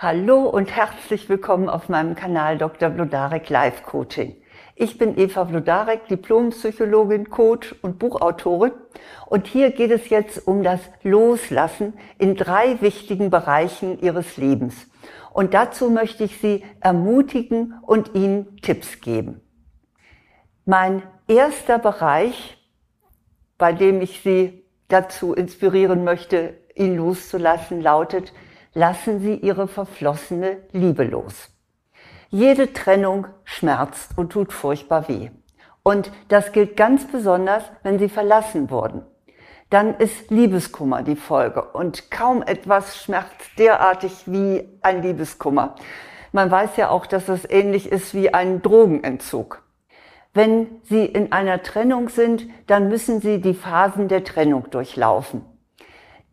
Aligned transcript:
Hallo 0.00 0.44
und 0.44 0.70
herzlich 0.70 1.28
willkommen 1.28 1.68
auf 1.68 1.88
meinem 1.88 2.14
Kanal 2.14 2.56
Dr. 2.56 2.88
Blodarek 2.88 3.48
Live 3.48 3.82
Coaching. 3.82 4.36
Ich 4.76 4.96
bin 4.96 5.18
Eva 5.18 5.42
Blodarek, 5.42 6.06
Diplompsychologin, 6.06 7.30
Coach 7.30 7.74
und 7.82 7.98
Buchautorin. 7.98 8.70
Und 9.26 9.48
hier 9.48 9.72
geht 9.72 9.90
es 9.90 10.08
jetzt 10.08 10.46
um 10.46 10.62
das 10.62 10.78
Loslassen 11.02 11.94
in 12.16 12.36
drei 12.36 12.80
wichtigen 12.80 13.30
Bereichen 13.30 13.98
Ihres 14.00 14.36
Lebens. 14.36 14.86
Und 15.32 15.52
dazu 15.52 15.90
möchte 15.90 16.22
ich 16.22 16.38
Sie 16.38 16.64
ermutigen 16.78 17.74
und 17.82 18.14
Ihnen 18.14 18.56
Tipps 18.58 19.00
geben. 19.00 19.40
Mein 20.64 21.02
erster 21.26 21.80
Bereich, 21.80 22.56
bei 23.58 23.72
dem 23.72 24.00
ich 24.00 24.20
Sie 24.20 24.64
dazu 24.86 25.34
inspirieren 25.34 26.04
möchte, 26.04 26.54
ihn 26.76 26.96
loszulassen, 26.96 27.80
lautet, 27.80 28.32
lassen 28.78 29.18
Sie 29.18 29.34
Ihre 29.34 29.66
verflossene 29.66 30.58
Liebe 30.70 31.02
los. 31.02 31.50
Jede 32.30 32.72
Trennung 32.72 33.26
schmerzt 33.42 34.16
und 34.16 34.30
tut 34.30 34.52
furchtbar 34.52 35.08
weh. 35.08 35.30
Und 35.82 36.12
das 36.28 36.52
gilt 36.52 36.76
ganz 36.76 37.10
besonders, 37.10 37.64
wenn 37.82 37.98
Sie 37.98 38.08
verlassen 38.08 38.70
wurden. 38.70 39.02
Dann 39.68 39.96
ist 39.96 40.30
Liebeskummer 40.30 41.02
die 41.02 41.16
Folge 41.16 41.62
und 41.62 42.12
kaum 42.12 42.40
etwas 42.42 43.02
schmerzt 43.02 43.58
derartig 43.58 44.12
wie 44.26 44.68
ein 44.82 45.02
Liebeskummer. 45.02 45.74
Man 46.30 46.48
weiß 46.48 46.76
ja 46.76 46.90
auch, 46.90 47.06
dass 47.06 47.28
es 47.28 47.50
ähnlich 47.50 47.90
ist 47.90 48.14
wie 48.14 48.32
ein 48.32 48.62
Drogenentzug. 48.62 49.64
Wenn 50.34 50.80
Sie 50.84 51.04
in 51.04 51.32
einer 51.32 51.64
Trennung 51.64 52.10
sind, 52.10 52.46
dann 52.68 52.88
müssen 52.88 53.20
Sie 53.20 53.40
die 53.40 53.54
Phasen 53.54 54.06
der 54.06 54.22
Trennung 54.22 54.70
durchlaufen. 54.70 55.44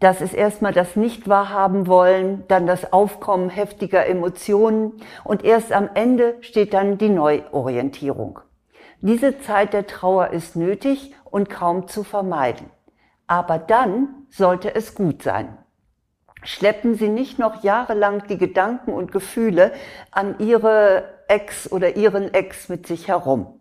Das 0.05 0.22
ist 0.22 0.36
erstmal 0.36 0.72
das 0.72 0.95
Nicht-Wahrhaben 0.95 1.88
wollen, 1.88 2.44
dann 2.48 2.68
das 2.68 2.94
Aufkommen 2.94 3.50
heftiger 3.50 4.05
Emotionen 4.05 5.02
und 5.23 5.44
erst 5.44 5.72
am 5.72 5.90
Ende 5.95 6.36
steht 6.41 6.76
dann 6.76 7.00
die 7.00 7.09
Neuorientierung. 7.09 8.39
Diese 9.02 9.39
Zeit 9.39 9.73
der 9.73 9.88
Trauer 9.88 10.30
ist 10.30 10.56
nötig 10.56 11.16
und 11.23 11.50
kaum 11.50 11.88
zu 11.88 12.03
vermeiden. 12.03 12.70
Aber 13.26 13.58
dann 13.58 14.28
sollte 14.30 14.76
es 14.76 14.94
gut 14.94 15.23
sein. 15.23 15.58
Schleppen 16.44 16.94
Sie 16.94 17.09
nicht 17.09 17.39
noch 17.39 17.64
jahrelang 17.64 18.28
die 18.28 18.38
Gedanken 18.38 18.94
und 18.94 19.11
Gefühle 19.11 19.72
an 20.11 20.36
Ihre 20.38 21.16
Ex 21.28 21.72
oder 21.72 21.95
Ihren 21.95 22.31
Ex 22.31 22.70
mit 22.70 22.86
sich 22.86 23.08
herum. 23.08 23.59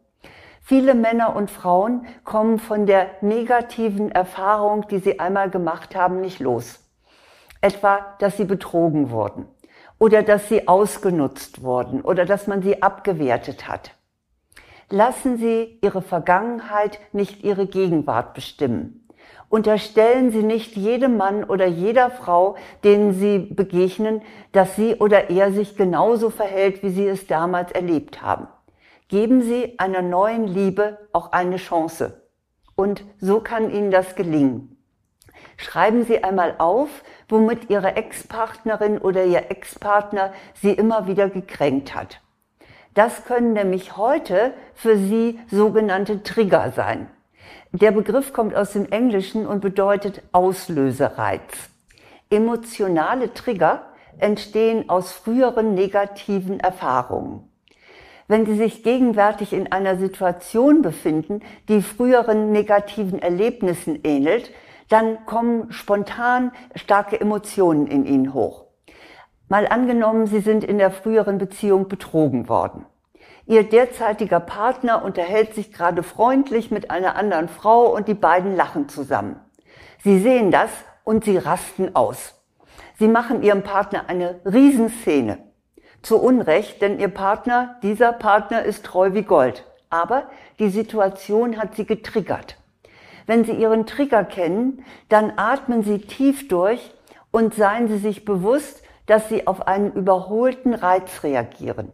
Viele 0.67 0.95
Männer 0.95 1.37
und 1.37 1.51
Frauen 1.51 2.07
kommen 2.25 2.59
von 2.59 2.87
der 2.87 3.11
negativen 3.21 4.11
Erfahrung, 4.11 4.89
die 4.89 4.99
sie 4.99 5.21
einmal 5.21 5.51
gemacht 5.51 5.95
haben, 5.95 6.23
nicht 6.23 6.41
los. 6.41 6.81
Etwa, 7.61 8.17
dass 8.19 8.39
sie 8.39 8.47
betrogen 8.47 9.11
wurden 9.11 9.47
oder 9.99 10.23
dass 10.23 10.49
sie 10.49 10.67
ausgenutzt 10.67 11.63
wurden 11.63 12.01
oder 12.01 12.25
dass 12.25 12.47
man 12.47 12.63
sie 12.63 12.83
abgewertet 12.83 13.69
hat. 13.69 13.91
Lassen 14.89 15.37
Sie 15.39 15.79
Ihre 15.83 16.03
Vergangenheit 16.03 16.99
nicht 17.13 17.43
Ihre 17.43 17.67
Gegenwart 17.67 18.33
bestimmen. 18.33 19.07
Unterstellen 19.51 20.31
Sie 20.31 20.43
nicht 20.43 20.77
jedem 20.77 21.17
Mann 21.19 21.45
oder 21.45 21.67
jeder 21.67 22.11
Frau, 22.11 22.57
denen 22.85 23.13
Sie 23.13 23.39
begegnen, 23.39 24.23
dass 24.53 24.77
sie 24.77 24.95
oder 24.97 25.31
er 25.31 25.53
sich 25.53 25.77
genauso 25.77 26.31
verhält, 26.31 26.83
wie 26.83 26.91
Sie 26.91 27.07
es 27.07 27.27
damals 27.27 27.73
erlebt 27.73 28.23
haben. 28.23 28.47
Geben 29.15 29.43
Sie 29.43 29.79
einer 29.79 30.03
neuen 30.03 30.49
Liebe 30.49 30.99
auch 31.13 31.31
eine 31.31 31.59
Chance. 31.59 32.21
Und 32.75 33.05
so 33.21 33.39
kann 33.39 33.71
Ihnen 33.71 33.93
das 33.93 34.17
gelingen. 34.17 34.77
Schreiben 35.57 36.05
Sie 36.05 36.25
einmal 36.25 36.57
auf, 36.59 36.89
womit 37.29 37.71
Ihre 37.71 37.95
Ex-Partnerin 37.95 38.99
oder 38.99 39.25
Ihr 39.25 39.53
Ex-Partner 39.53 40.33
Sie 40.61 40.73
immer 40.73 41.07
wieder 41.07 41.29
gekränkt 41.29 41.95
hat. 41.95 42.23
Das 42.95 43.25
können 43.25 43.53
nämlich 43.53 43.97
heute 43.97 44.53
für 44.75 44.97
Sie 44.97 45.39
sogenannte 45.49 46.25
Trigger 46.25 46.73
sein. 46.73 47.09
Der 47.71 47.93
Begriff 47.93 48.33
kommt 48.33 48.57
aus 48.57 48.73
dem 48.73 48.91
Englischen 48.91 49.47
und 49.47 49.61
bedeutet 49.61 50.23
Auslösereiz. 50.33 51.71
Emotionale 52.31 53.33
Trigger 53.33 53.85
entstehen 54.19 54.89
aus 54.89 55.13
früheren 55.13 55.75
negativen 55.75 56.59
Erfahrungen 56.59 57.49
wenn 58.29 58.47
Sie 58.47 58.57
sich 58.57 58.83
gegenwärtig 58.83 59.53
in 59.53 59.71
einer 59.71 59.97
Situation 59.97 60.83
befinden, 60.83 61.41
die 61.69 61.83
früheren 61.83 62.53
negativen 62.53 63.21
Erlebnissen 63.21 64.01
ähnelt, 64.05 64.51
dann 64.89 65.25
kommen 65.27 65.73
spontan 65.73 66.53
starke 66.75 67.21
Emotionen 67.21 67.87
in 67.87 68.07
Ihnen 68.07 68.35
hoch. 68.35 68.65
Mal 69.49 69.67
angenommen, 69.67 70.27
Sie 70.27 70.41
sind 70.41 70.65
in 70.65 70.79
der 70.79 70.91
früheren 70.91 71.39
Beziehung 71.39 71.89
betrogen 71.89 72.49
worden. 72.49 72.87
Ihr 73.47 73.65
derzeitiger 73.65 74.41
Partner 74.41 75.05
unterhält 75.05 75.55
sich 75.55 75.73
gerade 75.73 76.03
freundlich 76.03 76.71
mit 76.71 76.91
einer 76.91 77.15
anderen 77.15 77.49
Frau 77.49 77.95
und 77.95 78.09
die 78.09 78.15
beiden 78.15 78.57
lachen 78.57 78.89
zusammen. 78.89 79.37
Sie 80.03 80.19
sehen 80.19 80.51
das 80.51 80.71
und 81.05 81.25
Sie 81.25 81.37
rasten 81.37 81.95
aus. 81.95 82.43
Sie 82.99 83.09
machen 83.09 83.43
Ihrem 83.43 83.63
Partner 83.63 84.05
eine 84.09 84.41
Riesenszene 84.47 85.39
zu 86.05 86.19
Unrecht, 86.19 86.83
denn 86.83 87.01
ihr 87.01 87.09
Partner, 87.09 87.77
dieser 87.83 88.13
Partner 88.13 88.63
ist 88.63 88.85
treu 88.85 89.15
wie 89.15 89.23
Gold. 89.23 89.65
Aber 89.91 90.29
die 90.59 90.69
Situation 90.69 91.59
hat 91.59 91.75
sie 91.75 91.87
getriggert. 91.87 92.57
Wenn 93.27 93.45
Sie 93.45 93.53
Ihren 93.53 93.87
Trigger 93.87 94.25
kennen, 94.25 94.85
dann 95.09 95.33
atmen 95.37 95.83
Sie 95.83 95.99
tief 95.99 96.49
durch 96.49 96.93
und 97.31 97.55
seien 97.55 97.89
Sie 97.89 97.99
sich 97.99 98.25
bewusst, 98.25 98.83
dass 99.07 99.29
Sie 99.29 99.47
auf 99.47 99.67
einen 99.67 99.93
überholten 99.93 100.75
Reiz 100.75 101.23
reagieren. 101.23 101.91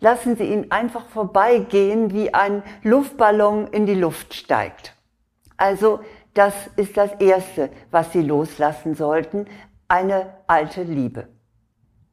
Lassen 0.00 0.36
Sie 0.36 0.44
ihn 0.44 0.70
einfach 0.70 1.06
vorbeigehen, 1.06 2.12
wie 2.12 2.34
ein 2.34 2.62
Luftballon 2.82 3.68
in 3.68 3.86
die 3.86 3.94
Luft 3.94 4.34
steigt. 4.34 4.96
Also 5.56 6.00
das 6.34 6.54
ist 6.76 6.96
das 6.96 7.12
Erste, 7.20 7.70
was 7.90 8.12
Sie 8.12 8.22
loslassen 8.22 8.94
sollten, 8.94 9.46
eine 9.88 10.32
alte 10.46 10.82
Liebe. 10.82 11.28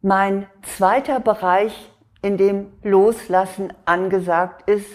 Mein 0.01 0.47
zweiter 0.61 1.19
Bereich, 1.19 1.91
in 2.21 2.37
dem 2.37 2.71
Loslassen 2.83 3.73
angesagt 3.83 4.69
ist, 4.69 4.87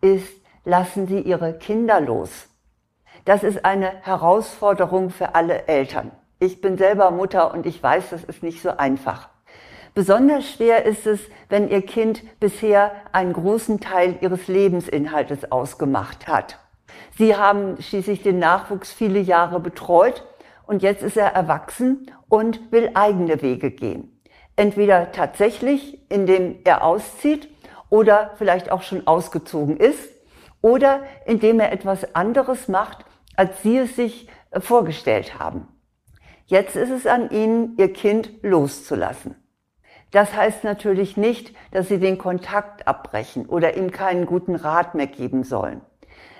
ist, 0.00 0.32
lassen 0.64 1.06
Sie 1.06 1.20
Ihre 1.20 1.52
Kinder 1.52 2.00
los. 2.00 2.48
Das 3.26 3.42
ist 3.42 3.66
eine 3.66 3.92
Herausforderung 4.00 5.10
für 5.10 5.34
alle 5.34 5.68
Eltern. 5.68 6.12
Ich 6.38 6.62
bin 6.62 6.78
selber 6.78 7.10
Mutter 7.10 7.52
und 7.52 7.66
ich 7.66 7.82
weiß, 7.82 8.08
das 8.08 8.24
ist 8.24 8.42
nicht 8.42 8.62
so 8.62 8.70
einfach. 8.70 9.28
Besonders 9.94 10.50
schwer 10.50 10.86
ist 10.86 11.06
es, 11.06 11.20
wenn 11.50 11.68
Ihr 11.68 11.82
Kind 11.82 12.22
bisher 12.40 12.92
einen 13.12 13.34
großen 13.34 13.80
Teil 13.80 14.16
Ihres 14.22 14.48
Lebensinhaltes 14.48 15.52
ausgemacht 15.52 16.26
hat. 16.26 16.58
Sie 17.18 17.36
haben 17.36 17.76
schließlich 17.82 18.22
den 18.22 18.38
Nachwuchs 18.38 18.92
viele 18.92 19.20
Jahre 19.20 19.60
betreut 19.60 20.24
und 20.66 20.82
jetzt 20.82 21.02
ist 21.02 21.18
er 21.18 21.34
erwachsen 21.34 22.10
und 22.30 22.72
will 22.72 22.92
eigene 22.94 23.42
Wege 23.42 23.70
gehen. 23.70 24.17
Entweder 24.58 25.12
tatsächlich, 25.12 26.00
indem 26.10 26.58
er 26.64 26.82
auszieht 26.82 27.48
oder 27.90 28.32
vielleicht 28.38 28.72
auch 28.72 28.82
schon 28.82 29.06
ausgezogen 29.06 29.76
ist 29.76 30.10
oder 30.60 31.04
indem 31.26 31.60
er 31.60 31.70
etwas 31.70 32.16
anderes 32.16 32.66
macht, 32.66 33.04
als 33.36 33.62
Sie 33.62 33.78
es 33.78 33.94
sich 33.94 34.28
äh, 34.50 34.58
vorgestellt 34.58 35.38
haben. 35.38 35.68
Jetzt 36.46 36.74
ist 36.74 36.90
es 36.90 37.06
an 37.06 37.30
Ihnen, 37.30 37.76
Ihr 37.78 37.92
Kind 37.92 38.32
loszulassen. 38.42 39.36
Das 40.10 40.34
heißt 40.34 40.64
natürlich 40.64 41.16
nicht, 41.16 41.54
dass 41.70 41.86
Sie 41.86 42.00
den 42.00 42.18
Kontakt 42.18 42.88
abbrechen 42.88 43.46
oder 43.46 43.76
ihm 43.76 43.92
keinen 43.92 44.26
guten 44.26 44.56
Rat 44.56 44.96
mehr 44.96 45.06
geben 45.06 45.44
sollen. 45.44 45.82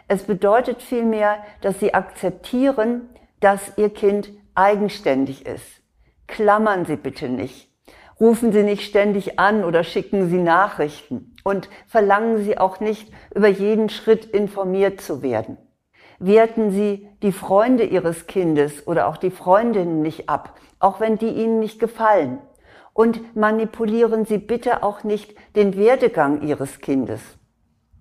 Es 0.09 0.25
bedeutet 0.25 0.83
vielmehr, 0.83 1.39
dass 1.61 1.79
Sie 1.79 1.95
akzeptieren, 1.95 3.11
dass 3.39 3.79
Ihr 3.79 3.91
Kind 3.91 4.33
eigenständig 4.57 5.47
ist. 5.47 5.83
Klammern 6.27 6.85
Sie 6.85 6.97
bitte 6.97 7.29
nicht. 7.29 7.68
Rufen 8.21 8.51
Sie 8.53 8.65
nicht 8.65 8.83
ständig 8.83 9.39
an 9.39 9.65
oder 9.65 9.85
schicken 9.85 10.29
Sie 10.29 10.39
Nachrichten 10.39 11.37
und 11.45 11.69
verlangen 11.87 12.39
Sie 12.39 12.59
auch 12.59 12.81
nicht, 12.81 13.13
über 13.33 13.47
jeden 13.49 13.89
Schritt 13.91 14.25
informiert 14.25 15.01
zu 15.01 15.23
werden. 15.23 15.57
Werten 16.19 16.73
Sie 16.73 17.09
die 17.23 17.31
Freunde 17.31 17.85
Ihres 17.85 18.27
Kindes 18.27 18.89
oder 18.89 19.07
auch 19.07 19.19
die 19.19 19.31
Freundinnen 19.31 20.03
nicht 20.03 20.29
ab, 20.29 20.59
auch 20.81 20.99
wenn 20.99 21.17
die 21.17 21.29
Ihnen 21.29 21.61
nicht 21.61 21.79
gefallen. 21.79 22.41
Und 22.93 23.37
manipulieren 23.37 24.25
Sie 24.25 24.39
bitte 24.39 24.83
auch 24.83 25.05
nicht 25.05 25.37
den 25.55 25.77
Werdegang 25.77 26.43
Ihres 26.43 26.81
Kindes. 26.81 27.21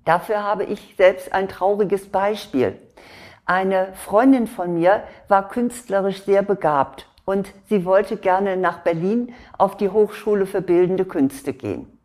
Dafür 0.04 0.42
habe 0.42 0.64
ich 0.64 0.96
selbst 0.98 1.32
ein 1.32 1.48
trauriges 1.48 2.10
Beispiel. 2.10 2.82
Eine 3.46 3.94
Freundin 3.94 4.48
von 4.48 4.74
mir 4.74 5.04
war 5.28 5.48
künstlerisch 5.48 6.24
sehr 6.24 6.42
begabt 6.42 7.08
und 7.28 7.54
sie 7.68 7.84
wollte 7.84 8.16
gerne 8.16 8.56
nach 8.56 8.80
Berlin 8.80 9.34
auf 9.58 9.76
die 9.76 9.90
Hochschule 9.90 10.46
für 10.46 10.62
bildende 10.62 11.04
Künste 11.04 11.52
gehen. 11.52 12.00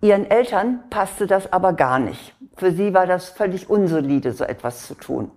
Ihren 0.00 0.30
Eltern 0.30 0.84
passte 0.90 1.26
das 1.26 1.52
aber 1.52 1.72
gar 1.72 1.98
nicht. 1.98 2.36
Für 2.56 2.70
sie 2.70 2.94
war 2.94 3.06
das 3.06 3.30
völlig 3.30 3.68
unsolide, 3.68 4.32
so 4.32 4.44
etwas 4.44 4.86
zu 4.86 4.94
tun. 4.94 5.32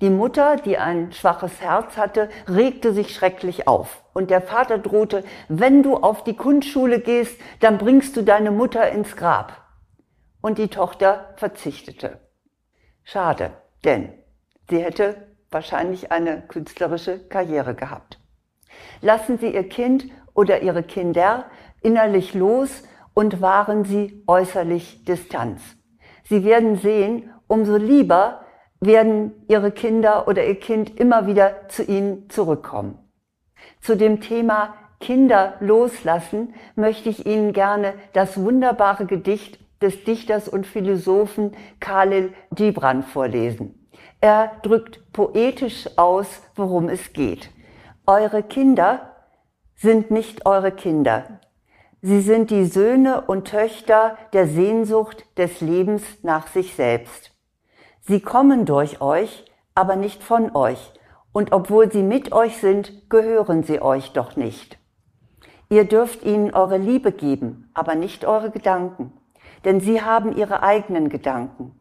Die 0.00 0.08
Mutter, 0.08 0.56
die 0.56 0.78
ein 0.78 1.12
schwaches 1.12 1.60
Herz 1.60 1.98
hatte, 1.98 2.30
regte 2.48 2.94
sich 2.94 3.14
schrecklich 3.14 3.68
auf. 3.68 4.02
Und 4.14 4.30
der 4.30 4.40
Vater 4.40 4.78
drohte, 4.78 5.24
wenn 5.48 5.82
du 5.82 5.96
auf 5.96 6.24
die 6.24 6.36
Kunstschule 6.36 7.00
gehst, 7.00 7.38
dann 7.60 7.76
bringst 7.76 8.16
du 8.16 8.22
deine 8.22 8.50
Mutter 8.50 8.88
ins 8.90 9.14
Grab. 9.14 9.60
Und 10.40 10.56
die 10.56 10.68
Tochter 10.68 11.34
verzichtete. 11.36 12.18
Schade, 13.02 13.50
denn 13.84 14.14
sie 14.70 14.78
hätte 14.78 15.16
wahrscheinlich 15.50 16.10
eine 16.10 16.40
künstlerische 16.48 17.18
Karriere 17.18 17.74
gehabt. 17.74 18.23
Lassen 19.00 19.38
Sie 19.38 19.54
Ihr 19.54 19.68
Kind 19.68 20.06
oder 20.34 20.62
Ihre 20.62 20.82
Kinder 20.82 21.46
innerlich 21.82 22.34
los 22.34 22.82
und 23.14 23.40
wahren 23.40 23.84
Sie 23.84 24.22
äußerlich 24.26 25.04
Distanz. 25.04 25.62
Sie 26.24 26.44
werden 26.44 26.76
sehen, 26.76 27.30
umso 27.46 27.76
lieber 27.76 28.40
werden 28.80 29.32
Ihre 29.48 29.70
Kinder 29.70 30.26
oder 30.28 30.46
Ihr 30.46 30.58
Kind 30.58 30.98
immer 30.98 31.26
wieder 31.26 31.68
zu 31.68 31.82
Ihnen 31.82 32.28
zurückkommen. 32.30 32.98
Zu 33.80 33.96
dem 33.96 34.20
Thema 34.20 34.74
Kinder 35.00 35.54
loslassen 35.60 36.54
möchte 36.76 37.08
ich 37.10 37.26
Ihnen 37.26 37.52
gerne 37.52 37.94
das 38.14 38.42
wunderbare 38.42 39.06
Gedicht 39.06 39.58
des 39.82 40.04
Dichters 40.04 40.48
und 40.48 40.66
Philosophen 40.66 41.52
Khalil 41.80 42.32
Gibran 42.54 43.02
vorlesen. 43.02 43.86
Er 44.20 44.52
drückt 44.62 45.12
poetisch 45.12 45.88
aus, 45.96 46.42
worum 46.54 46.88
es 46.88 47.12
geht. 47.12 47.50
Eure 48.06 48.42
Kinder 48.42 49.14
sind 49.76 50.10
nicht 50.10 50.44
eure 50.44 50.72
Kinder. 50.72 51.40
Sie 52.02 52.20
sind 52.20 52.50
die 52.50 52.66
Söhne 52.66 53.22
und 53.22 53.48
Töchter 53.48 54.18
der 54.34 54.46
Sehnsucht 54.46 55.24
des 55.38 55.62
Lebens 55.62 56.02
nach 56.22 56.48
sich 56.48 56.74
selbst. 56.74 57.32
Sie 58.02 58.20
kommen 58.20 58.66
durch 58.66 59.00
euch, 59.00 59.46
aber 59.74 59.96
nicht 59.96 60.22
von 60.22 60.54
euch, 60.54 60.92
und 61.32 61.52
obwohl 61.52 61.90
sie 61.90 62.02
mit 62.02 62.30
euch 62.32 62.58
sind, 62.58 63.08
gehören 63.08 63.62
sie 63.62 63.80
euch 63.80 64.12
doch 64.12 64.36
nicht. 64.36 64.78
Ihr 65.70 65.84
dürft 65.84 66.24
ihnen 66.24 66.52
eure 66.52 66.76
Liebe 66.76 67.10
geben, 67.10 67.70
aber 67.72 67.94
nicht 67.94 68.26
eure 68.26 68.50
Gedanken, 68.50 69.14
denn 69.64 69.80
sie 69.80 70.02
haben 70.02 70.36
ihre 70.36 70.62
eigenen 70.62 71.08
Gedanken. 71.08 71.80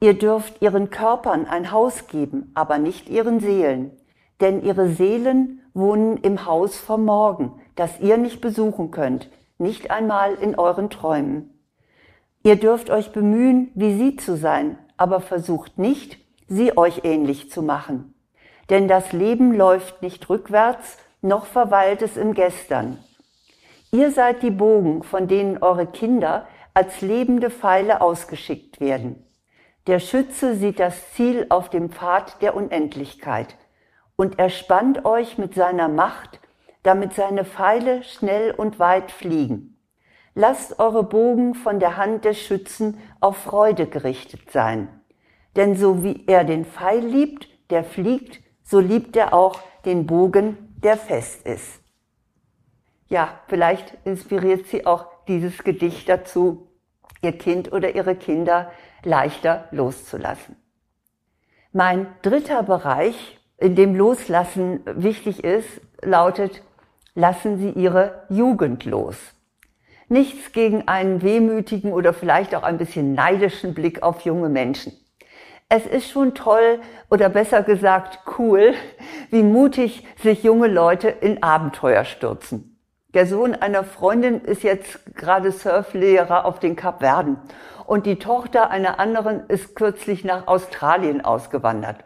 Ihr 0.00 0.18
dürft 0.18 0.60
ihren 0.60 0.90
Körpern 0.90 1.46
ein 1.46 1.72
Haus 1.72 2.08
geben, 2.08 2.50
aber 2.54 2.76
nicht 2.76 3.08
ihren 3.08 3.40
Seelen, 3.40 3.96
denn 4.40 4.62
ihre 4.62 4.88
Seelen 4.88 5.60
wohnen 5.74 6.16
im 6.18 6.46
Haus 6.46 6.76
vom 6.76 7.04
Morgen, 7.04 7.60
das 7.76 8.00
ihr 8.00 8.16
nicht 8.16 8.40
besuchen 8.40 8.90
könnt, 8.90 9.30
nicht 9.58 9.90
einmal 9.90 10.34
in 10.34 10.58
euren 10.58 10.90
Träumen. 10.90 11.58
Ihr 12.42 12.56
dürft 12.56 12.90
euch 12.90 13.12
bemühen, 13.12 13.70
wie 13.74 13.96
sie 13.96 14.16
zu 14.16 14.36
sein, 14.36 14.78
aber 14.96 15.20
versucht 15.20 15.78
nicht, 15.78 16.18
sie 16.48 16.76
euch 16.76 17.02
ähnlich 17.04 17.50
zu 17.50 17.62
machen. 17.62 18.14
Denn 18.70 18.88
das 18.88 19.12
Leben 19.12 19.52
läuft 19.52 20.02
nicht 20.02 20.28
rückwärts, 20.30 20.96
noch 21.22 21.44
verweilt 21.44 22.02
es 22.02 22.16
im 22.16 22.34
Gestern. 22.34 22.98
Ihr 23.92 24.10
seid 24.10 24.42
die 24.42 24.50
Bogen, 24.50 25.02
von 25.02 25.28
denen 25.28 25.58
eure 25.58 25.86
Kinder 25.86 26.46
als 26.72 27.00
lebende 27.00 27.50
Pfeile 27.50 28.00
ausgeschickt 28.00 28.80
werden. 28.80 29.24
Der 29.86 29.98
Schütze 29.98 30.54
sieht 30.54 30.78
das 30.78 31.12
Ziel 31.12 31.46
auf 31.48 31.68
dem 31.68 31.90
Pfad 31.90 32.40
der 32.42 32.54
Unendlichkeit 32.54 33.56
und 34.20 34.38
er 34.38 34.50
spannt 34.50 35.06
euch 35.06 35.38
mit 35.38 35.54
seiner 35.54 35.88
Macht, 35.88 36.40
damit 36.82 37.14
seine 37.14 37.42
Pfeile 37.42 38.02
schnell 38.02 38.50
und 38.50 38.78
weit 38.78 39.10
fliegen. 39.10 39.78
Lasst 40.34 40.78
eure 40.78 41.04
Bogen 41.04 41.54
von 41.54 41.80
der 41.80 41.96
Hand 41.96 42.26
des 42.26 42.38
Schützen 42.38 42.98
auf 43.20 43.38
Freude 43.38 43.86
gerichtet 43.86 44.50
sein. 44.50 44.88
Denn 45.56 45.74
so 45.74 46.04
wie 46.04 46.26
er 46.26 46.44
den 46.44 46.66
Pfeil 46.66 47.02
liebt, 47.02 47.48
der 47.70 47.82
fliegt, 47.82 48.42
so 48.62 48.78
liebt 48.78 49.16
er 49.16 49.32
auch 49.32 49.58
den 49.86 50.06
Bogen, 50.06 50.76
der 50.84 50.98
fest 50.98 51.46
ist. 51.46 51.80
Ja, 53.08 53.40
vielleicht 53.48 53.96
inspiriert 54.04 54.66
sie 54.66 54.84
auch 54.84 55.06
dieses 55.28 55.64
Gedicht 55.64 56.10
dazu, 56.10 56.68
ihr 57.22 57.38
Kind 57.38 57.72
oder 57.72 57.94
ihre 57.94 58.16
Kinder 58.16 58.70
leichter 59.02 59.66
loszulassen. 59.70 60.56
Mein 61.72 62.06
dritter 62.20 62.62
Bereich 62.62 63.39
in 63.60 63.76
dem 63.76 63.94
Loslassen 63.94 64.80
wichtig 64.86 65.44
ist, 65.44 65.68
lautet, 66.02 66.62
lassen 67.14 67.58
Sie 67.58 67.70
Ihre 67.70 68.24
Jugend 68.30 68.84
los. 68.84 69.16
Nichts 70.08 70.52
gegen 70.52 70.88
einen 70.88 71.22
wehmütigen 71.22 71.92
oder 71.92 72.12
vielleicht 72.12 72.54
auch 72.54 72.62
ein 72.62 72.78
bisschen 72.78 73.12
neidischen 73.12 73.74
Blick 73.74 74.02
auf 74.02 74.22
junge 74.22 74.48
Menschen. 74.48 74.92
Es 75.68 75.86
ist 75.86 76.10
schon 76.10 76.34
toll 76.34 76.80
oder 77.10 77.28
besser 77.28 77.62
gesagt 77.62 78.18
cool, 78.38 78.74
wie 79.30 79.44
mutig 79.44 80.04
sich 80.20 80.42
junge 80.42 80.66
Leute 80.66 81.08
in 81.08 81.44
Abenteuer 81.44 82.04
stürzen. 82.04 82.78
Der 83.14 83.26
Sohn 83.26 83.54
einer 83.54 83.84
Freundin 83.84 84.40
ist 84.40 84.62
jetzt 84.62 85.14
gerade 85.14 85.52
Surflehrer 85.52 86.44
auf 86.44 86.58
den 86.58 86.74
Kapverden 86.74 87.36
und 87.86 88.06
die 88.06 88.18
Tochter 88.18 88.70
einer 88.70 88.98
anderen 88.98 89.46
ist 89.48 89.76
kürzlich 89.76 90.24
nach 90.24 90.48
Australien 90.48 91.24
ausgewandert. 91.24 92.04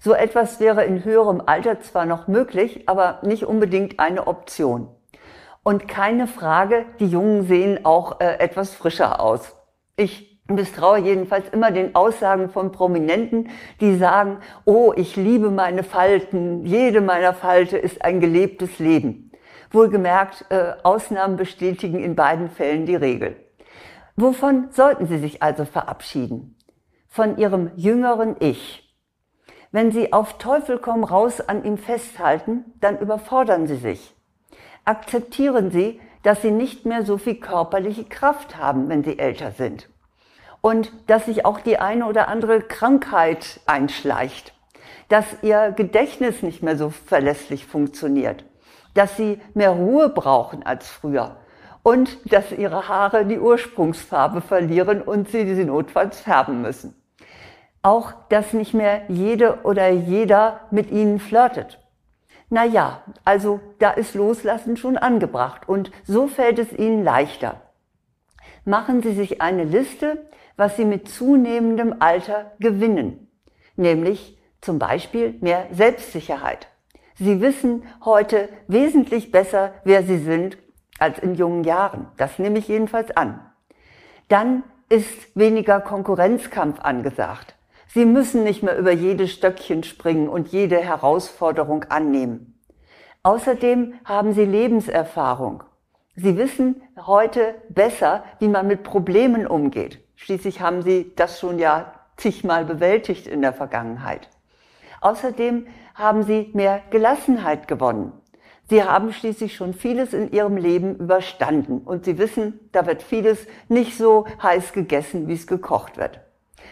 So 0.00 0.14
etwas 0.14 0.60
wäre 0.60 0.84
in 0.84 1.04
höherem 1.04 1.42
Alter 1.44 1.80
zwar 1.80 2.06
noch 2.06 2.28
möglich, 2.28 2.88
aber 2.88 3.20
nicht 3.22 3.44
unbedingt 3.44 4.00
eine 4.00 4.26
Option. 4.26 4.88
Und 5.62 5.86
keine 5.86 6.26
Frage, 6.26 6.86
die 6.98 7.06
Jungen 7.06 7.46
sehen 7.46 7.84
auch 7.84 8.20
äh, 8.20 8.38
etwas 8.38 8.74
frischer 8.74 9.20
aus. 9.20 9.54
Ich 9.96 10.40
misstraue 10.48 10.98
jedenfalls 10.98 11.48
immer 11.50 11.70
den 11.70 11.94
Aussagen 11.94 12.50
von 12.50 12.72
Prominenten, 12.72 13.50
die 13.80 13.96
sagen, 13.96 14.38
oh, 14.64 14.92
ich 14.96 15.16
liebe 15.16 15.50
meine 15.50 15.84
Falten, 15.84 16.66
jede 16.66 17.00
meiner 17.00 17.32
Falte 17.32 17.78
ist 17.78 18.04
ein 18.04 18.20
gelebtes 18.20 18.78
Leben. 18.78 19.30
Wohlgemerkt, 19.70 20.46
äh, 20.50 20.74
Ausnahmen 20.82 21.36
bestätigen 21.36 22.00
in 22.00 22.14
beiden 22.14 22.50
Fällen 22.50 22.84
die 22.84 22.96
Regel. 22.96 23.36
Wovon 24.16 24.68
sollten 24.70 25.06
Sie 25.06 25.18
sich 25.18 25.42
also 25.42 25.64
verabschieden? 25.64 26.58
Von 27.08 27.38
Ihrem 27.38 27.70
jüngeren 27.76 28.36
Ich, 28.40 28.91
wenn 29.72 29.90
Sie 29.90 30.12
auf 30.12 30.36
Teufel 30.36 30.78
komm 30.78 31.02
raus 31.02 31.40
an 31.40 31.64
ihm 31.64 31.78
festhalten, 31.78 32.64
dann 32.80 32.98
überfordern 32.98 33.66
Sie 33.66 33.76
sich. 33.76 34.14
Akzeptieren 34.84 35.70
Sie, 35.70 35.98
dass 36.22 36.42
Sie 36.42 36.50
nicht 36.50 36.84
mehr 36.84 37.04
so 37.04 37.16
viel 37.16 37.36
körperliche 37.36 38.04
Kraft 38.04 38.58
haben, 38.58 38.90
wenn 38.90 39.02
Sie 39.02 39.18
älter 39.18 39.50
sind. 39.50 39.88
Und 40.60 40.92
dass 41.06 41.24
sich 41.24 41.44
auch 41.46 41.58
die 41.58 41.78
eine 41.78 42.06
oder 42.06 42.28
andere 42.28 42.60
Krankheit 42.60 43.60
einschleicht. 43.66 44.54
Dass 45.08 45.24
Ihr 45.42 45.72
Gedächtnis 45.72 46.42
nicht 46.42 46.62
mehr 46.62 46.76
so 46.76 46.90
verlässlich 46.90 47.66
funktioniert. 47.66 48.44
Dass 48.94 49.16
Sie 49.16 49.40
mehr 49.54 49.70
Ruhe 49.70 50.10
brauchen 50.10 50.64
als 50.64 50.88
früher. 50.88 51.36
Und 51.82 52.30
dass 52.30 52.52
Ihre 52.52 52.88
Haare 52.88 53.24
die 53.24 53.40
Ursprungsfarbe 53.40 54.42
verlieren 54.42 55.00
und 55.00 55.28
Sie 55.30 55.52
sie 55.54 55.64
notfalls 55.64 56.20
färben 56.20 56.60
müssen. 56.62 56.94
Auch, 57.82 58.12
dass 58.28 58.52
nicht 58.52 58.74
mehr 58.74 59.02
jede 59.08 59.62
oder 59.64 59.88
jeder 59.88 60.60
mit 60.70 60.90
ihnen 60.90 61.18
flirtet. 61.18 61.78
Na 62.48 62.64
ja, 62.64 63.02
also 63.24 63.60
da 63.78 63.90
ist 63.90 64.14
Loslassen 64.14 64.76
schon 64.76 64.96
angebracht 64.96 65.68
und 65.68 65.90
so 66.04 66.28
fällt 66.28 66.58
es 66.58 66.72
ihnen 66.72 67.02
leichter. 67.02 67.62
Machen 68.64 69.02
Sie 69.02 69.12
sich 69.14 69.42
eine 69.42 69.64
Liste, 69.64 70.30
was 70.56 70.76
Sie 70.76 70.84
mit 70.84 71.08
zunehmendem 71.08 71.96
Alter 71.98 72.52
gewinnen, 72.60 73.28
nämlich 73.76 74.38
zum 74.60 74.78
Beispiel 74.78 75.36
mehr 75.40 75.66
Selbstsicherheit. 75.72 76.68
Sie 77.14 77.40
wissen 77.40 77.84
heute 78.04 78.48
wesentlich 78.68 79.32
besser, 79.32 79.72
wer 79.84 80.02
Sie 80.02 80.18
sind, 80.18 80.58
als 80.98 81.18
in 81.18 81.34
jungen 81.34 81.64
Jahren. 81.64 82.06
Das 82.16 82.38
nehme 82.38 82.58
ich 82.58 82.68
jedenfalls 82.68 83.16
an. 83.16 83.40
Dann 84.28 84.62
ist 84.88 85.34
weniger 85.34 85.80
Konkurrenzkampf 85.80 86.80
angesagt. 86.80 87.56
Sie 87.94 88.06
müssen 88.06 88.42
nicht 88.42 88.62
mehr 88.62 88.78
über 88.78 88.92
jedes 88.92 89.32
Stöckchen 89.32 89.82
springen 89.82 90.30
und 90.30 90.48
jede 90.48 90.78
Herausforderung 90.78 91.84
annehmen. 91.90 92.58
Außerdem 93.22 94.00
haben 94.06 94.32
Sie 94.32 94.46
Lebenserfahrung. 94.46 95.62
Sie 96.16 96.38
wissen 96.38 96.80
heute 96.96 97.54
besser, 97.68 98.24
wie 98.38 98.48
man 98.48 98.66
mit 98.66 98.82
Problemen 98.82 99.46
umgeht. 99.46 100.02
Schließlich 100.16 100.62
haben 100.62 100.80
Sie 100.80 101.12
das 101.16 101.38
schon 101.38 101.58
ja 101.58 101.92
zigmal 102.16 102.64
bewältigt 102.64 103.26
in 103.26 103.42
der 103.42 103.52
Vergangenheit. 103.52 104.30
Außerdem 105.02 105.66
haben 105.94 106.22
Sie 106.22 106.48
mehr 106.54 106.80
Gelassenheit 106.88 107.68
gewonnen. 107.68 108.14
Sie 108.70 108.82
haben 108.82 109.12
schließlich 109.12 109.54
schon 109.54 109.74
vieles 109.74 110.14
in 110.14 110.32
Ihrem 110.32 110.56
Leben 110.56 110.96
überstanden 110.96 111.82
und 111.82 112.06
Sie 112.06 112.16
wissen, 112.16 112.58
da 112.72 112.86
wird 112.86 113.02
vieles 113.02 113.46
nicht 113.68 113.98
so 113.98 114.24
heiß 114.42 114.72
gegessen, 114.72 115.28
wie 115.28 115.34
es 115.34 115.46
gekocht 115.46 115.98
wird. 115.98 116.20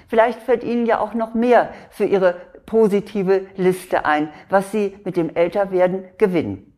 Vielleicht 0.08 0.40
fällt 0.40 0.64
Ihnen 0.64 0.86
ja 0.86 1.00
auch 1.00 1.14
noch 1.14 1.34
mehr 1.34 1.72
für 1.90 2.04
Ihre 2.04 2.34
positive 2.66 3.46
Liste 3.56 4.04
ein, 4.04 4.28
was 4.48 4.70
Sie 4.70 4.96
mit 5.04 5.16
dem 5.16 5.34
Älterwerden 5.34 6.04
gewinnen. 6.18 6.76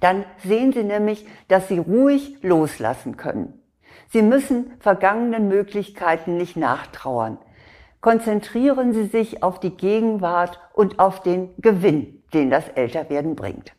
Dann 0.00 0.24
sehen 0.38 0.72
Sie 0.72 0.82
nämlich, 0.84 1.26
dass 1.48 1.68
Sie 1.68 1.78
ruhig 1.78 2.38
loslassen 2.42 3.16
können. 3.16 3.60
Sie 4.08 4.22
müssen 4.22 4.72
vergangenen 4.80 5.48
Möglichkeiten 5.48 6.36
nicht 6.36 6.56
nachtrauern. 6.56 7.38
Konzentrieren 8.00 8.94
Sie 8.94 9.04
sich 9.04 9.42
auf 9.42 9.60
die 9.60 9.76
Gegenwart 9.76 10.58
und 10.72 10.98
auf 10.98 11.22
den 11.22 11.50
Gewinn, 11.58 12.22
den 12.32 12.48
das 12.48 12.66
Älterwerden 12.70 13.36
bringt. 13.36 13.74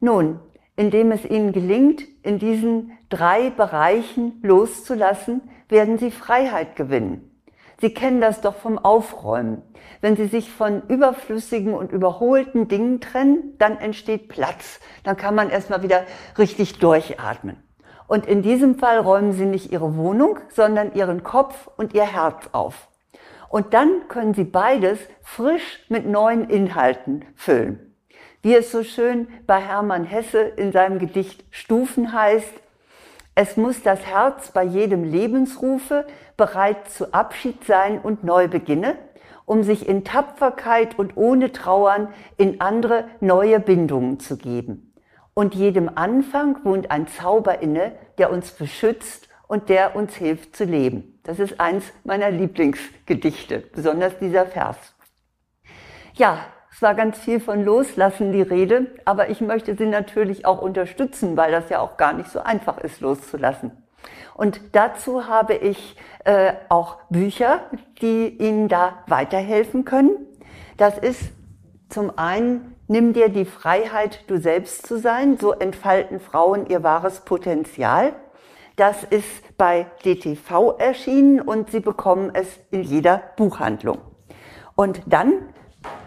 Nun, 0.00 0.40
indem 0.76 1.10
es 1.10 1.24
Ihnen 1.24 1.52
gelingt, 1.52 2.02
in 2.22 2.38
diesen 2.38 2.92
drei 3.08 3.50
Bereichen 3.50 4.38
loszulassen, 4.42 5.40
werden 5.68 5.98
Sie 5.98 6.10
Freiheit 6.10 6.76
gewinnen. 6.76 7.30
Sie 7.78 7.92
kennen 7.92 8.20
das 8.20 8.40
doch 8.40 8.54
vom 8.54 8.78
Aufräumen. 8.78 9.62
Wenn 10.00 10.16
Sie 10.16 10.26
sich 10.26 10.50
von 10.50 10.82
überflüssigen 10.88 11.74
und 11.74 11.92
überholten 11.92 12.68
Dingen 12.68 13.00
trennen, 13.00 13.54
dann 13.58 13.76
entsteht 13.78 14.28
Platz. 14.28 14.80
Dann 15.02 15.16
kann 15.16 15.34
man 15.34 15.50
erstmal 15.50 15.82
wieder 15.82 16.04
richtig 16.38 16.78
durchatmen. 16.78 17.56
Und 18.06 18.26
in 18.26 18.42
diesem 18.42 18.76
Fall 18.76 18.98
räumen 18.98 19.32
Sie 19.32 19.46
nicht 19.46 19.72
Ihre 19.72 19.96
Wohnung, 19.96 20.38
sondern 20.48 20.94
Ihren 20.94 21.22
Kopf 21.22 21.68
und 21.76 21.92
Ihr 21.92 22.06
Herz 22.06 22.48
auf. 22.52 22.88
Und 23.48 23.74
dann 23.74 24.08
können 24.08 24.32
Sie 24.32 24.44
beides 24.44 24.98
frisch 25.22 25.84
mit 25.88 26.06
neuen 26.06 26.48
Inhalten 26.48 27.24
füllen. 27.34 27.85
Wie 28.42 28.54
es 28.54 28.70
so 28.70 28.84
schön 28.84 29.28
bei 29.46 29.60
Hermann 29.60 30.04
Hesse 30.04 30.40
in 30.40 30.72
seinem 30.72 30.98
Gedicht 30.98 31.44
Stufen 31.50 32.12
heißt, 32.12 32.52
es 33.34 33.56
muss 33.56 33.82
das 33.82 34.06
Herz 34.06 34.50
bei 34.50 34.62
jedem 34.62 35.04
Lebensrufe 35.04 36.06
bereit 36.36 36.88
zu 36.88 37.12
Abschied 37.12 37.64
sein 37.64 37.98
und 37.98 38.24
Neubeginne, 38.24 38.96
um 39.44 39.62
sich 39.62 39.88
in 39.88 40.04
Tapferkeit 40.04 40.98
und 40.98 41.16
ohne 41.16 41.52
Trauern 41.52 42.08
in 42.36 42.60
andere 42.60 43.04
neue 43.20 43.60
Bindungen 43.60 44.20
zu 44.20 44.38
geben. 44.38 44.94
Und 45.34 45.54
jedem 45.54 45.90
Anfang 45.94 46.64
wohnt 46.64 46.90
ein 46.90 47.08
Zauber 47.08 47.60
inne, 47.60 47.92
der 48.16 48.30
uns 48.30 48.52
beschützt 48.52 49.28
und 49.48 49.68
der 49.68 49.94
uns 49.94 50.14
hilft 50.14 50.56
zu 50.56 50.64
leben. 50.64 51.20
Das 51.22 51.38
ist 51.38 51.60
eins 51.60 51.84
meiner 52.04 52.30
Lieblingsgedichte, 52.30 53.58
besonders 53.74 54.18
dieser 54.18 54.46
Vers. 54.46 54.78
Ja, 56.14 56.46
es 56.76 56.82
war 56.82 56.94
ganz 56.94 57.16
viel 57.18 57.40
von 57.40 57.64
Loslassen 57.64 58.32
die 58.32 58.42
Rede, 58.42 58.88
aber 59.06 59.30
ich 59.30 59.40
möchte 59.40 59.74
Sie 59.76 59.86
natürlich 59.86 60.44
auch 60.44 60.60
unterstützen, 60.60 61.34
weil 61.34 61.50
das 61.50 61.70
ja 61.70 61.80
auch 61.80 61.96
gar 61.96 62.12
nicht 62.12 62.28
so 62.28 62.40
einfach 62.40 62.76
ist, 62.76 63.00
loszulassen. 63.00 63.70
Und 64.34 64.60
dazu 64.72 65.26
habe 65.26 65.54
ich 65.54 65.96
äh, 66.26 66.52
auch 66.68 66.98
Bücher, 67.08 67.60
die 68.02 68.28
Ihnen 68.28 68.68
da 68.68 68.98
weiterhelfen 69.06 69.86
können. 69.86 70.18
Das 70.76 70.98
ist 70.98 71.32
zum 71.88 72.18
einen, 72.18 72.76
nimm 72.88 73.14
dir 73.14 73.30
die 73.30 73.46
Freiheit, 73.46 74.24
du 74.26 74.36
selbst 74.36 74.86
zu 74.86 74.98
sein. 74.98 75.38
So 75.38 75.52
entfalten 75.52 76.20
Frauen 76.20 76.66
ihr 76.66 76.82
wahres 76.82 77.20
Potenzial. 77.20 78.12
Das 78.76 79.02
ist 79.02 79.56
bei 79.56 79.86
DTV 80.04 80.76
erschienen 80.76 81.40
und 81.40 81.70
Sie 81.70 81.80
bekommen 81.80 82.32
es 82.34 82.48
in 82.70 82.82
jeder 82.82 83.22
Buchhandlung. 83.38 83.96
Und 84.74 85.00
dann 85.06 85.32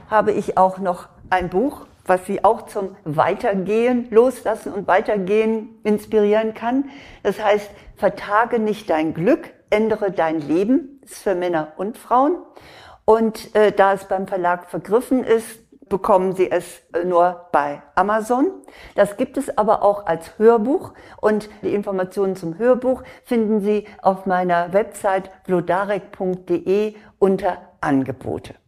habe 0.10 0.32
ich 0.32 0.58
auch 0.58 0.80
noch 0.80 1.08
ein 1.30 1.50
Buch, 1.50 1.86
was 2.06 2.26
Sie 2.26 2.44
auch 2.44 2.64
zum 2.64 2.96
Weitergehen, 3.04 4.08
Loslassen 4.10 4.74
und 4.74 4.88
Weitergehen 4.88 5.80
inspirieren 5.84 6.54
kann. 6.54 6.90
Das 7.24 7.44
heißt, 7.44 7.70
vertage 7.96 8.60
nicht 8.60 8.90
dein 8.90 9.14
Glück, 9.14 9.52
ändere 9.70 10.12
dein 10.12 10.42
Leben. 10.42 11.00
Das 11.02 11.12
ist 11.12 11.24
für 11.24 11.36
Männer 11.36 11.74
und 11.78 11.98
Frauen. 11.98 12.38
Und 13.06 13.56
äh, 13.56 13.72
da 13.72 13.94
es 13.94 14.06
beim 14.06 14.28
Verlag 14.28 14.70
vergriffen 14.70 15.24
ist, 15.24 15.60
bekommen 15.90 16.34
Sie 16.34 16.50
es 16.50 16.82
äh, 16.94 17.04
nur 17.04 17.48
bei 17.52 17.82
Amazon. 17.96 18.52
Das 18.96 19.18
gibt 19.18 19.38
es 19.38 19.58
aber 19.58 19.84
auch 19.84 20.06
als 20.06 20.38
Hörbuch 20.38 20.94
und 21.20 21.50
die 21.64 21.74
Informationen 21.74 22.36
zum 22.36 22.58
Hörbuch 22.58 23.04
finden 23.24 23.62
Sie 23.62 23.88
auf 24.02 24.26
meiner 24.26 24.74
Website 24.74 25.32
blodarek.de 25.46 26.96
unter 27.18 27.58
Angebote. 27.82 28.59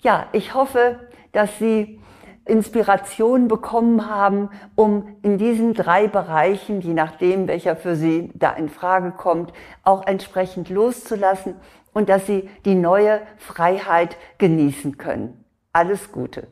Ja, 0.00 0.28
ich 0.32 0.54
hoffe, 0.54 0.98
dass 1.32 1.58
Sie 1.58 2.00
Inspiration 2.46 3.48
bekommen 3.48 4.08
haben, 4.08 4.50
um 4.74 5.16
in 5.22 5.36
diesen 5.36 5.74
drei 5.74 6.08
Bereichen, 6.08 6.80
je 6.80 6.94
nachdem, 6.94 7.46
welcher 7.48 7.76
für 7.76 7.94
Sie 7.96 8.30
da 8.34 8.52
in 8.52 8.68
Frage 8.68 9.12
kommt, 9.12 9.52
auch 9.84 10.06
entsprechend 10.06 10.70
loszulassen 10.70 11.54
und 11.92 12.08
dass 12.08 12.26
Sie 12.26 12.48
die 12.64 12.74
neue 12.74 13.20
Freiheit 13.36 14.16
genießen 14.38 14.96
können. 14.96 15.44
Alles 15.72 16.12
Gute. 16.12 16.48